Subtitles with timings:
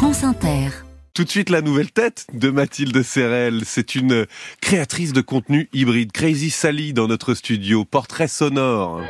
[0.00, 0.70] France Inter.
[1.14, 3.66] Tout de suite la nouvelle tête de Mathilde Serrel.
[3.66, 4.24] C'est une
[4.62, 6.10] créatrice de contenu hybride.
[6.10, 7.84] Crazy Sally dans notre studio.
[7.84, 9.02] Portrait sonore.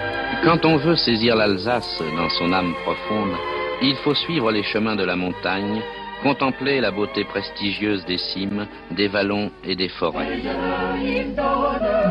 [0.42, 3.36] Quand on veut saisir l'Alsace dans son âme profonde,
[3.82, 5.80] il faut suivre les chemins de la montagne,
[6.22, 10.40] contempler la beauté prestigieuse des cimes, des vallons et des forêts.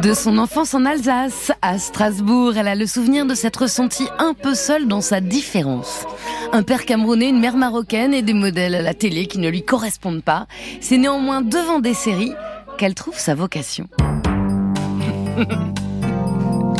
[0.01, 4.33] De son enfance en Alsace, à Strasbourg, elle a le souvenir de s'être sentie un
[4.33, 6.05] peu seule dans sa différence.
[6.51, 9.63] Un père camerounais, une mère marocaine et des modèles à la télé qui ne lui
[9.63, 10.47] correspondent pas.
[10.81, 12.33] C'est néanmoins devant des séries
[12.77, 13.87] qu'elle trouve sa vocation.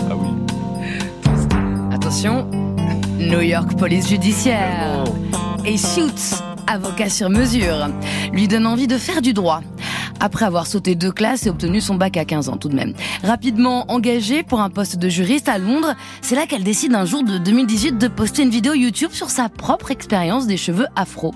[0.09, 0.29] Ah oui.
[1.93, 2.49] Attention,
[3.19, 5.03] New York Police Judiciaire
[5.65, 7.89] et Shoots, avocat sur mesure,
[8.31, 9.61] lui donne envie de faire du droit.
[10.19, 12.93] Après avoir sauté deux classes et obtenu son bac à 15 ans tout de même.
[13.23, 17.23] Rapidement engagée pour un poste de juriste à Londres, c'est là qu'elle décide un jour
[17.23, 21.33] de 2018 de poster une vidéo YouTube sur sa propre expérience des cheveux afro.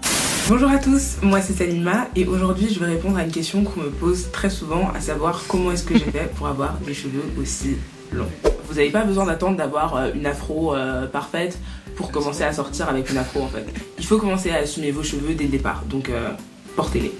[0.49, 3.79] Bonjour à tous, moi c'est Salima et aujourd'hui je vais répondre à une question qu'on
[3.79, 7.23] me pose très souvent, à savoir comment est-ce que j'ai fait pour avoir des cheveux
[7.41, 7.77] aussi
[8.11, 8.27] longs.
[8.67, 11.57] Vous n'avez pas besoin d'attendre d'avoir euh, une afro euh, parfaite
[11.95, 13.65] pour commencer à sortir avec une afro en fait.
[13.97, 16.31] Il faut commencer à assumer vos cheveux dès le départ, donc euh,
[16.75, 17.13] portez-les.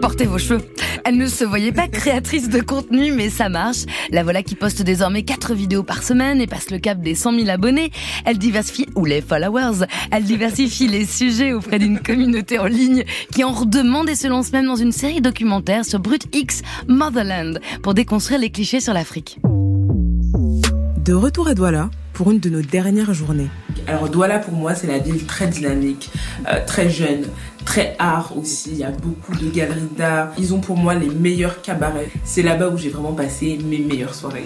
[0.00, 0.60] Portez vos cheveux.
[1.08, 3.86] Elle ne se voyait pas créatrice de contenu, mais ça marche.
[4.10, 7.32] La voilà qui poste désormais 4 vidéos par semaine et passe le cap des 100
[7.32, 7.90] 000 abonnés.
[8.26, 13.42] Elle diversifie, ou les followers, elle diversifie les sujets auprès d'une communauté en ligne qui
[13.42, 17.94] en redemande et se lance même dans une série documentaire sur Brut X Motherland pour
[17.94, 19.38] déconstruire les clichés sur l'Afrique.
[21.06, 23.46] De retour à Douala pour une de nos dernières journées.
[23.86, 26.10] Alors Douala pour moi c'est la ville très dynamique,
[26.48, 27.22] euh, très jeune,
[27.64, 28.70] très art aussi.
[28.72, 30.32] Il y a beaucoup de galeries d'art.
[30.36, 32.08] Ils ont pour moi les meilleurs cabarets.
[32.24, 34.42] C'est là-bas où j'ai vraiment passé mes meilleures soirées.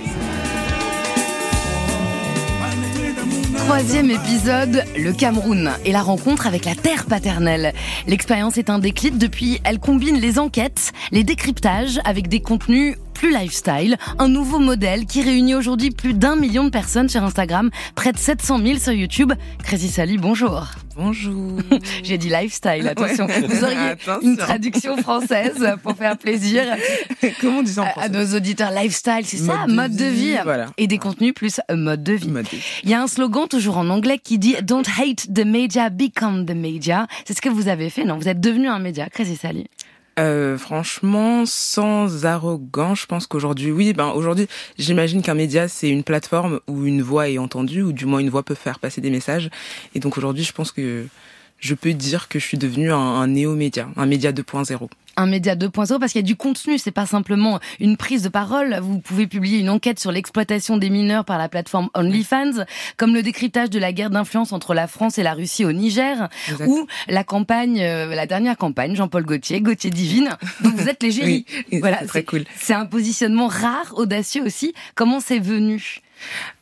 [3.57, 7.73] Troisième épisode, le Cameroun et la rencontre avec la terre paternelle.
[8.07, 13.31] L'expérience est un déclic depuis, elle combine les enquêtes, les décryptages avec des contenus plus
[13.31, 18.11] lifestyle, un nouveau modèle qui réunit aujourd'hui plus d'un million de personnes sur Instagram, près
[18.11, 19.33] de 700 000 sur YouTube.
[19.63, 20.67] Crazy Sally, bonjour.
[20.97, 21.61] Bonjour.
[22.03, 23.27] J'ai dit lifestyle, attention.
[23.27, 23.47] Ouais.
[23.47, 24.29] Vous auriez Attention.
[24.29, 26.65] une traduction française pour faire plaisir
[27.41, 28.73] Comment on dit ça en à, nos auditeurs.
[28.73, 30.37] Lifestyle, c'est ça, Mode de mode de vie.
[30.43, 30.67] voilà.
[30.77, 32.29] Et des contenus plus euh, mode de vie.
[32.29, 32.81] Mode de vie.
[32.83, 36.45] Il y a un slogan toujours en anglais qui dit Don't hate the media, become
[36.45, 37.07] the media.
[37.25, 38.19] C'est ce que vous avez fait, non?
[38.19, 39.69] Vous êtes devenu un média, Crazy Sally?
[40.19, 44.47] Euh, franchement, sans arrogance, je pense qu'aujourd'hui, oui, ben aujourd'hui,
[44.79, 48.29] j'imagine qu'un média c'est une plateforme où une voix est entendue, ou du moins une
[48.29, 49.49] voix peut faire passer des messages.
[49.95, 51.07] Et donc aujourd'hui, je pense que
[51.59, 54.89] je peux dire que je suis devenu un, un néo-média, un média 2.0.
[55.17, 58.29] Un média 2.0 parce qu'il y a du contenu, c'est pas simplement une prise de
[58.31, 58.79] parole.
[58.81, 62.65] Vous pouvez publier une enquête sur l'exploitation des mineurs par la plateforme OnlyFans,
[62.97, 66.29] comme le décryptage de la guerre d'influence entre la France et la Russie au Niger,
[66.51, 66.67] Exact.
[66.67, 70.31] ou la campagne, euh, la dernière campagne, Jean-Paul Gaultier, Gaultier Divine,
[70.63, 71.45] dont vous êtes l'égérie.
[71.71, 72.45] Oui, voilà, c'est très cool.
[72.57, 74.73] C'est un positionnement rare, audacieux aussi.
[74.95, 76.01] Comment c'est venu?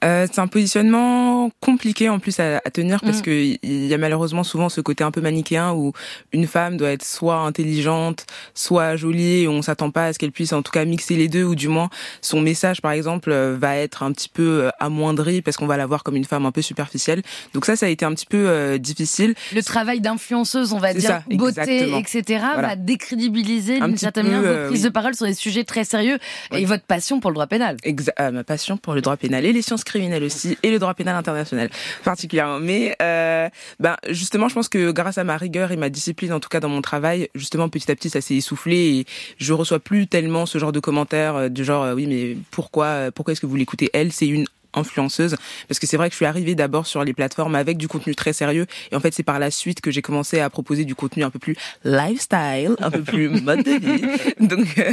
[0.05, 3.23] Euh, c'est un positionnement compliqué en plus à, à tenir parce Mm.
[3.23, 3.31] que
[3.63, 5.93] il y a malheureusement souvent ce côté un peu manichéen où
[6.33, 10.33] une femme doit être soit intelligente, soit jolie et on s'attend pas à ce qu'elle
[10.33, 11.91] puisse en tout cas mixer les deux ou du moins
[12.23, 15.77] son message par exemple euh, va être un petit peu euh, amoindri parce qu'on va
[15.77, 17.23] la voir comme une femme un peu superficielle.
[17.55, 19.35] Donc ça ça a été un petit peu euh, difficile.
[19.55, 22.23] Le travail d'influenceuse, on va dire, ça, beauté, etc.,
[22.55, 22.69] Voilà.
[22.69, 24.89] va décrédibiliser Un d'une certaine manière euh, votre prise oui.
[24.89, 26.19] de parole sur des sujets très sérieux
[26.53, 27.77] et votre passion pour le droit pénal.
[27.85, 30.79] Exa- euh, ma passion pour le droit pénal et les sciences criminelles aussi et le
[30.79, 31.71] droit pénal international
[32.05, 32.61] particulièrement.
[32.61, 36.41] Mais euh, ben justement, je pense que grâce à ma rigueur et ma discipline, en
[36.41, 39.07] tout cas dans mon travail, justement petit à petit, ça s'est essoufflé et
[39.39, 43.11] je reçois plus tellement ce genre de commentaires euh, du genre euh, oui mais pourquoi
[43.13, 44.13] pourquoi est-ce que vous l'écoutez elle?
[44.13, 45.37] C'est une influenceuse
[45.69, 48.15] parce que c'est vrai que je suis arrivée d'abord sur les plateformes avec du contenu
[48.15, 50.95] très sérieux et en fait c'est par la suite que j'ai commencé à proposer du
[50.95, 54.03] contenu un peu plus lifestyle, un peu plus mode de vie.
[54.41, 54.93] Donc euh,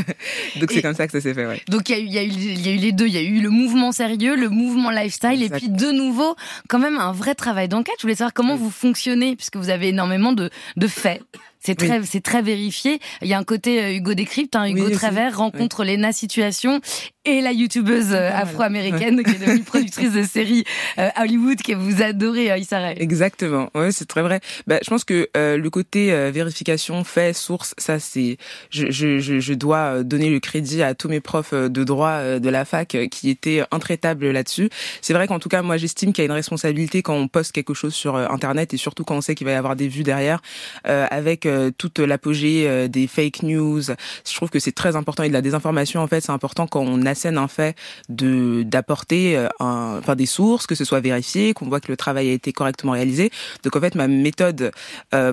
[0.60, 1.62] donc c'est comme ça que ça s'est fait ouais.
[1.70, 3.08] Donc il y, a eu- il y, a eu- il y a eu les deux,
[3.08, 5.58] il y a eu le mouvement sérieux, le mouvement lifestyle, Exact.
[5.58, 6.36] et puis de nouveau,
[6.68, 7.96] quand même un vrai travail d'enquête.
[8.00, 11.22] Je voulais savoir comment vous fonctionnez, puisque vous avez énormément de, de faits.
[11.68, 13.00] C'est très, c'est très vérifié.
[13.22, 14.96] Il y a un côté euh, Hugo Décrypte, hein, Hugo Oui, aussi.
[14.96, 16.80] Travers rencontre Lena Situation
[17.26, 20.64] et la youtubeuse euh, afro-américaine qui est devenue productrice de séries
[20.98, 22.94] euh, Hollywood que vous adorez, Issa.
[22.94, 24.40] Exactement, ouais, c'est très vrai.
[24.66, 28.38] Bah, je pense que euh, le côté euh, vérification, fait, source, ça c'est,
[28.70, 32.64] je, je, je, dois donner le crédit à tous mes profs de droit de la
[32.64, 34.70] fac qui étaient intraitables là-dessus.
[35.02, 37.52] C'est vrai qu'en tout cas, moi j'estime qu'il y a une responsabilité quand on poste
[37.52, 40.04] quelque chose sur Internet et surtout quand on sait qu'il va y avoir des vues
[40.04, 40.42] derrière,
[40.88, 45.24] euh, avec euh, toute l'apogée euh, des fake news, je trouve que c'est très important
[45.24, 47.76] et de la désinformation en fait, c'est important quand on assène un fait
[48.10, 52.30] de d'apporter un, enfin des sources, que ce soit vérifié, qu'on voit que le travail
[52.30, 53.32] a été correctement réalisé.
[53.64, 54.72] Donc en fait, ma méthode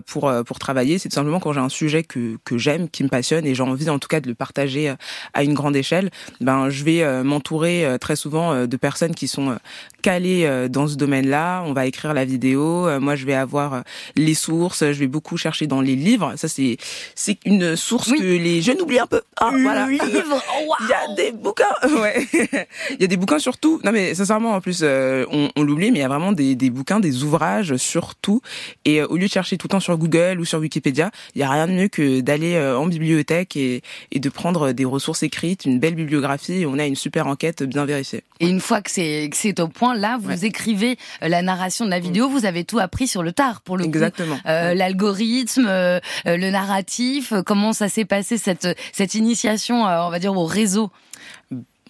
[0.06, 3.08] pour pour travailler, c'est tout simplement quand j'ai un sujet que que j'aime, qui me
[3.08, 4.94] passionne et j'ai envie en tout cas de le partager
[5.32, 6.10] à une grande échelle,
[6.40, 9.56] ben je vais m'entourer très souvent de personnes qui sont
[10.02, 11.62] calées dans ce domaine-là.
[11.66, 13.82] On va écrire la vidéo, moi je vais avoir
[14.16, 16.13] les sources, je vais beaucoup chercher dans les livres.
[16.36, 16.76] Ça, c'est
[17.14, 19.22] c'est une source que les jeunes oublient un peu.
[19.36, 19.86] Ah, voilà.
[19.86, 20.04] Livre.
[20.80, 21.64] Il y a des bouquins.
[21.94, 22.26] Ouais.
[22.32, 23.80] il y a des bouquins sur tout.
[23.84, 26.54] Non, mais sincèrement, en plus, euh, on, on l'oublie, mais il y a vraiment des,
[26.54, 28.40] des bouquins, des ouvrages sur tout.
[28.84, 31.40] Et euh, au lieu de chercher tout le temps sur Google ou sur Wikipédia, il
[31.40, 33.82] y a rien de mieux que d'aller euh, en bibliothèque et,
[34.12, 36.62] et de prendre des ressources écrites, une belle bibliographie.
[36.62, 38.22] Et on a une super enquête bien vérifiée.
[38.40, 41.90] Et une fois que c'est que c'est au point, là, vous écrivez la narration de
[41.90, 42.28] la vidéo.
[42.28, 44.36] Vous avez tout appris sur le tard, pour le Exactement.
[44.36, 44.42] coup.
[44.46, 45.93] Euh, L'algorithme,
[46.24, 50.90] le narratif, comment ça s'est passé cette cette initiation, on va dire, au réseau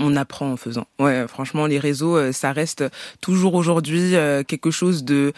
[0.00, 0.88] on apprend en faisant.
[0.98, 2.82] Ouais, franchement, les réseaux, ça reste
[3.20, 4.14] toujours aujourd'hui
[4.48, 5.32] quelque chose de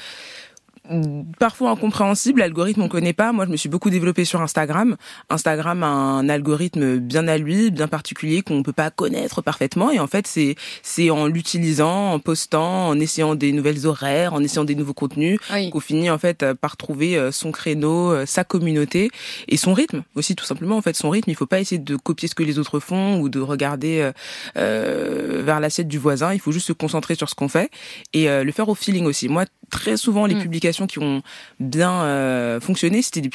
[1.39, 2.41] parfois incompréhensible.
[2.41, 3.33] L'algorithme, on connaît pas.
[3.33, 4.97] Moi, je me suis beaucoup développée sur Instagram.
[5.31, 9.91] Instagram a un algorithme bien à lui, bien particulier qu'on peut pas connaître parfaitement.
[9.91, 14.43] Et en fait, c'est c'est en l'utilisant, en postant, en essayant des nouvelles horaires, en
[14.43, 15.39] essayant des nouveaux contenus,
[15.73, 19.11] qu'on finit en fait par trouver euh, son créneau, euh, sa communauté
[19.49, 20.77] et son rythme aussi, tout simplement.
[20.77, 21.31] En fait, son rythme.
[21.31, 24.11] Il faut pas essayer de copier ce que les autres font ou de regarder
[24.57, 26.33] euh, vers l'assiette du voisin.
[26.33, 27.71] Il faut juste se concentrer sur ce qu'on fait
[28.13, 29.29] et le faire au feeling aussi.
[29.29, 29.45] Moi,
[29.77, 30.43] très souvent, les mm.
[30.43, 31.23] publications qui ont
[31.61, 33.31] bien euh, fonctionné, c'était des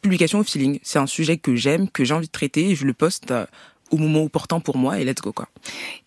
[0.00, 0.78] publications au feeling.
[0.82, 3.46] C'est un sujet que j'aime, que j'ai envie de traiter et je le poste euh,
[3.92, 5.46] au moment opportun pour moi et let's go quoi.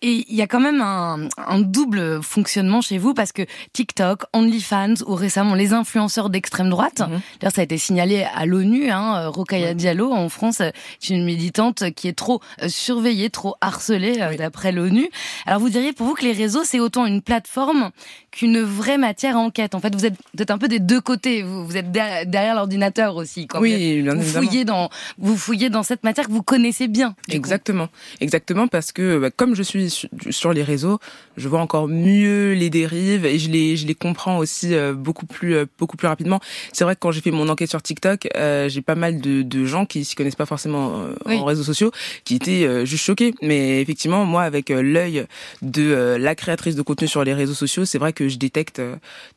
[0.02, 3.42] Et il y a quand même un, un, double fonctionnement chez vous parce que
[3.72, 7.20] TikTok, OnlyFans ou récemment les influenceurs d'extrême droite, mhm.
[7.40, 10.60] d'ailleurs ça a été signalé à l'ONU, hein, Rokaya Diallo en France,
[11.00, 15.08] c'est une militante qui est trop euh, surveillée, trop harcelée euh, d'après l'ONU.
[15.46, 17.90] Alors vous diriez pour vous que les réseaux c'est autant une plateforme
[18.36, 19.74] qu'une vraie matière à enquête.
[19.74, 21.42] En fait, vous êtes, vous êtes un peu des deux côtés.
[21.42, 23.46] Vous, vous êtes derrière, l'ordinateur aussi.
[23.46, 27.14] Quand oui, vous, fouillez dans, vous fouillez dans cette matière que vous connaissez bien.
[27.30, 27.75] Exactement.
[28.20, 30.98] Exactement, parce que bah, comme je suis sur les réseaux,
[31.36, 35.26] je vois encore mieux les dérives et je les je les comprends aussi euh, beaucoup
[35.26, 36.40] plus euh, beaucoup plus rapidement.
[36.72, 39.42] C'est vrai que quand j'ai fait mon enquête sur TikTok, euh, j'ai pas mal de,
[39.42, 41.90] de gens qui s'y connaissent pas forcément en réseaux sociaux,
[42.24, 43.34] qui étaient juste choqués.
[43.42, 45.26] Mais effectivement, moi, avec l'œil
[45.62, 48.80] de la créatrice de contenu sur les réseaux sociaux, c'est vrai que je détecte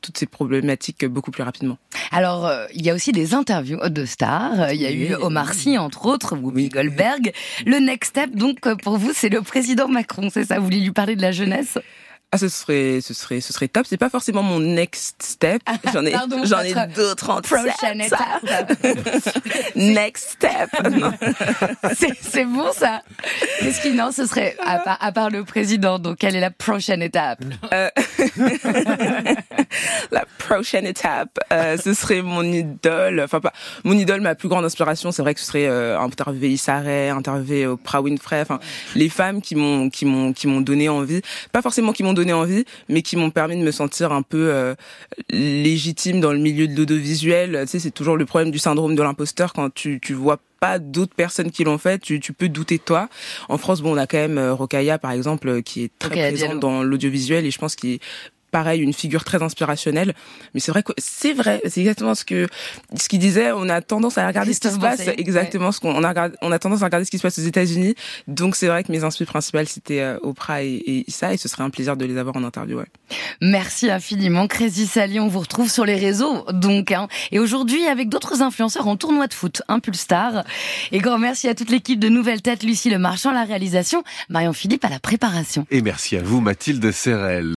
[0.02, 1.78] toutes ces problématiques beaucoup plus rapidement.
[2.12, 4.72] Alors, il y a aussi des interviews de stars.
[4.72, 7.32] Il y a eu Omar Sy, entre autres, Whoopi Goldberg.
[7.66, 10.58] Le Next Step, donc euh, pour vous, c'est le président Macron, c'est ça?
[10.60, 11.78] Vous voulez lui parler de la jeunesse?
[12.32, 13.88] Ah, ce serait, ce serait, ce serait top.
[13.88, 15.64] C'est pas forcément mon next step.
[15.92, 18.44] J'en ai, j'en ai d'autres en Prochaine étape.
[19.76, 20.70] next step.
[22.22, 23.02] c'est bon ça?
[23.60, 25.98] Qu'est-ce qui non, ce serait à part, à part, le président.
[25.98, 27.40] Donc, quelle est la prochaine étape?
[27.74, 27.90] Euh...
[30.12, 33.22] La prochaine étape, euh, ce serait mon idole.
[33.22, 35.12] Enfin, pas mon idole, ma plus grande inspiration.
[35.12, 38.42] C'est vrai que ce serait euh, interviewer Issa interviewer Oprah Winfrey.
[38.42, 38.60] Enfin,
[38.96, 41.22] les femmes qui m'ont, qui m'ont, qui m'ont donné envie.
[41.52, 44.50] Pas forcément qui m'ont donné envie, mais qui m'ont permis de me sentir un peu
[44.52, 44.76] euh,
[45.30, 47.60] légitime dans le milieu de l'audiovisuel.
[47.62, 50.80] Tu sais, c'est toujours le problème du syndrome de l'imposteur quand tu, tu vois pas
[50.80, 53.10] d'autres personnes qui l'ont fait, tu, tu, peux douter de toi.
[53.48, 56.60] En France, bon, on a quand même euh, Rokaya, par exemple, qui est très présente
[56.60, 58.00] dans l'audiovisuel et je pense qu'il
[58.50, 60.14] pareil une figure très inspirationnelle.
[60.54, 62.48] Mais c'est vrai que c'est vrai c'est exactement ce que
[62.96, 65.08] ce qu'il disait on a tendance à regarder ce qui se passe.
[65.18, 67.96] Exactement ce qu'on a on a tendance à regarder ce qui se passe aux États-Unis.
[68.28, 71.48] Donc c'est vrai que mes inspirations principales c'était euh, Oprah et, et, Issa et ce
[71.48, 72.86] serait un plaisir de les avoir en interview ouais.
[73.42, 75.20] merci infiniment Crazy Sally.
[75.20, 77.08] On vous retrouve sur les réseaux donc hein.
[77.32, 80.44] et aujourd'hui avec d'autres influenceurs en tournoi de foot Impulse Star.
[80.92, 84.04] Et grand merci à toute l'équipe de Nouvelle Tête Lucie Le Marchand à la réalisation
[84.30, 85.66] Marion Philippe à la préparation.
[85.72, 87.54] Et merci à vous Mathilde Serrel